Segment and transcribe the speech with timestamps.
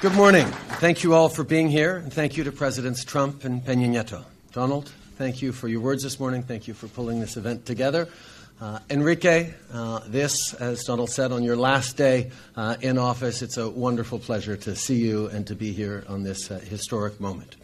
[0.00, 0.46] Good morning.
[0.46, 4.24] Thank you all for being here, and thank you to Presidents Trump and Peña Nieto.
[4.50, 6.42] Donald, thank you for your words this morning.
[6.42, 8.08] Thank you for pulling this event together.
[8.62, 13.58] Uh, Enrique, uh, this, as Donald said, on your last day uh, in office, it's
[13.58, 17.56] a wonderful pleasure to see you and to be here on this uh, historic moment.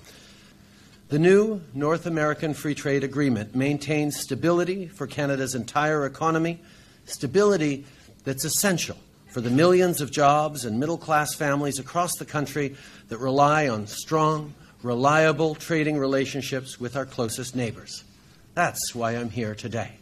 [1.08, 6.60] The new North American Free Trade Agreement maintains stability for Canada's entire economy,
[7.06, 7.86] stability
[8.24, 8.98] that's essential
[9.28, 12.76] for the millions of jobs and middle class families across the country
[13.08, 18.04] that rely on strong, reliable trading relationships with our closest neighbors.
[18.54, 19.92] That's why I'm here today.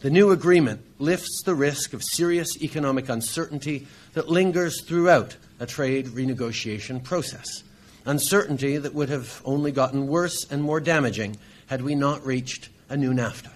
[0.00, 6.08] The new agreement lifts the risk of serious economic uncertainty that lingers throughout a trade
[6.08, 7.62] renegotiation process.
[8.04, 11.38] Uncertainty that would have only gotten worse and more damaging
[11.68, 13.50] had we not reached a new NAFTA.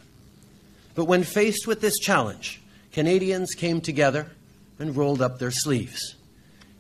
[0.95, 4.31] But when faced with this challenge, Canadians came together
[4.79, 6.15] and rolled up their sleeves.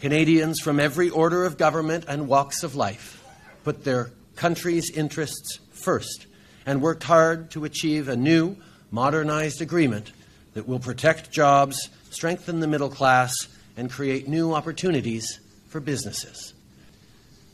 [0.01, 3.25] Canadians from every order of government and walks of life
[3.65, 6.27] put their country's interests first
[6.65, 8.57] and worked hard to achieve a new,
[8.91, 10.13] modernized agreement
[10.55, 16.55] that will protect jobs, strengthen the middle class, and create new opportunities for businesses.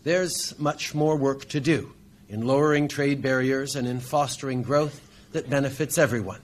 [0.04, 1.92] There's much more work to do
[2.28, 5.00] in lowering trade barriers and in fostering growth
[5.32, 6.40] that benefits everyone.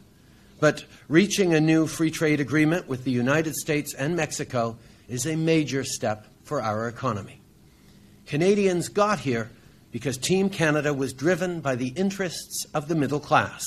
[0.61, 4.77] But reaching a new free trade agreement with the United States and Mexico
[5.09, 7.41] is a major step for our economy.
[8.27, 9.51] Canadians got here
[9.91, 13.65] because Team Canada was driven by the interests of the middle class.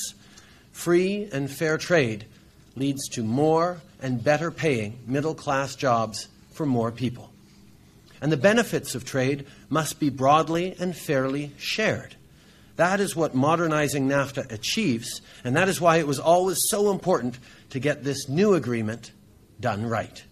[0.72, 2.24] Free and fair trade
[2.76, 7.30] leads to more and better paying middle class jobs for more people.
[8.20, 12.16] And the benefits of trade must be broadly and fairly shared.
[12.76, 17.38] That is what modernizing NAFTA achieves, and that is why it was always so important
[17.70, 19.12] to get this new agreement
[19.60, 20.24] done right.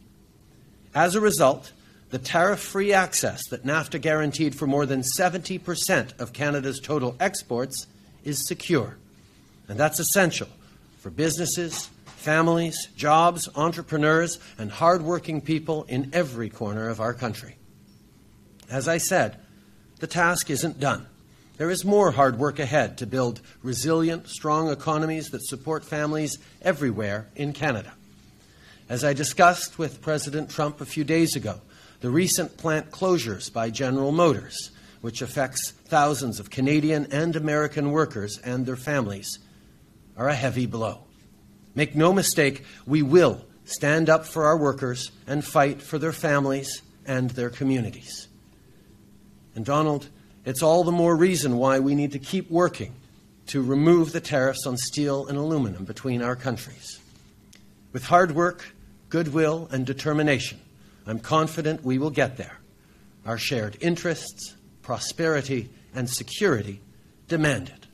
[0.95, 1.73] As a result,
[2.11, 7.87] the tariff free access that NAFTA guaranteed for more than 70% of Canada's total exports
[8.25, 8.97] is secure.
[9.69, 10.49] And that's essential
[10.99, 17.57] for businesses, families, jobs, entrepreneurs, and hardworking people in every corner of our country.
[18.71, 19.39] As I said,
[20.01, 21.07] the task isn't done.
[21.63, 27.29] There is more hard work ahead to build resilient, strong economies that support families everywhere
[27.37, 27.93] in Canada.
[28.89, 31.61] As I discussed with President Trump a few days ago,
[32.01, 38.39] the recent plant closures by General Motors, which affects thousands of Canadian and American workers
[38.39, 39.39] and their families,
[40.17, 41.05] are a heavy blow.
[41.77, 46.83] Make no mistake, we will stand up for our workers and fight for their families
[47.07, 48.27] and their communities.
[49.55, 50.09] And Donald,
[50.45, 52.95] it's all the more reason why we need to keep working
[53.47, 57.01] to remove the tariffs on steel and aluminum between our countries.
[57.93, 58.75] With hard work,
[59.09, 60.61] goodwill, and determination,
[61.07, 62.59] I'm confident we will get there.
[63.27, 66.81] Our shared interests, prosperity, and security
[67.29, 67.87] demand it.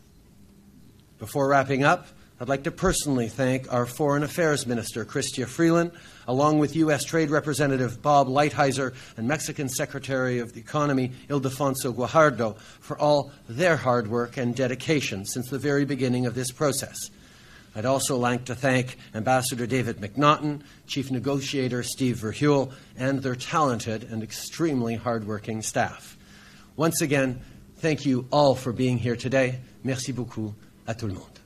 [1.19, 2.07] Before wrapping up,
[2.41, 5.91] I'd like to personally thank our Foreign Affairs Minister, Chrystia Freeland,
[6.29, 7.03] along with U.S.
[7.03, 13.77] Trade Representative Bob Lighthizer and Mexican Secretary of the Economy, Ildefonso Guajardo, for all their
[13.77, 17.11] hard work and dedication since the very beginning of this process.
[17.75, 24.05] I'd also like to thank Ambassador David MacNaughton, Chief Negotiator Steve Verheul, and their talented
[24.05, 26.17] and extremely hardworking staff.
[26.77, 27.41] Once again,
[27.79, 29.59] thank you all for being here today.
[29.83, 30.55] Merci beaucoup
[30.87, 31.39] à tout le monde.